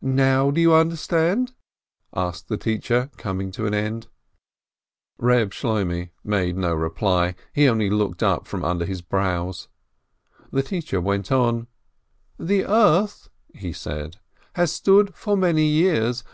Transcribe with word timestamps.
"Now 0.00 0.50
do 0.50 0.62
you 0.62 0.72
understand?" 0.72 1.52
asked 2.14 2.48
the 2.48 2.56
teacher, 2.56 3.10
coming 3.18 3.50
to 3.50 3.66
an 3.66 3.74
end. 3.74 4.06
Eeb 5.20 5.50
Shloimeh 5.50 6.08
made 6.24 6.56
no 6.56 6.72
reply, 6.72 7.34
he 7.52 7.68
only 7.68 7.90
looked 7.90 8.22
up 8.22 8.46
from 8.46 8.64
under 8.64 8.86
his 8.86 9.02
brows. 9.02 9.68
The 10.50 10.62
teacher 10.62 11.02
went 11.02 11.30
on: 11.30 11.66
"The 12.38 12.64
earth," 12.64 13.28
he 13.54 13.74
said, 13.74 14.16
"has 14.54 14.72
stood 14.72 15.14
for 15.14 15.36
many 15.36 15.66
years. 15.66 16.22